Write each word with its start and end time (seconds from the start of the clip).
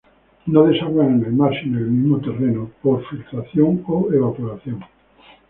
No 0.47 0.63
desaguan 0.63 1.19
en 1.21 1.25
el 1.25 1.33
mar 1.33 1.53
sino 1.61 1.77
en 1.77 1.83
el 1.83 1.91
mismo 1.91 2.17
terreno, 2.21 2.71
por 2.81 3.05
filtración 3.07 3.83
o 3.87 4.11
evaporación. 4.11 4.83